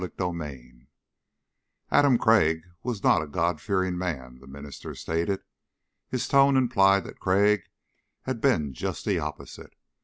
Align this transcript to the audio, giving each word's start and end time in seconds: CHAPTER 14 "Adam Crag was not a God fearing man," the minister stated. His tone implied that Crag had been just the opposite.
CHAPTER 0.01 0.17
14 0.23 0.87
"Adam 1.91 2.17
Crag 2.17 2.61
was 2.81 3.03
not 3.03 3.21
a 3.21 3.27
God 3.27 3.61
fearing 3.61 3.99
man," 3.99 4.39
the 4.39 4.47
minister 4.47 4.95
stated. 4.95 5.43
His 6.09 6.27
tone 6.27 6.57
implied 6.57 7.03
that 7.03 7.19
Crag 7.19 7.61
had 8.23 8.41
been 8.41 8.73
just 8.73 9.05
the 9.05 9.19
opposite. 9.19 9.75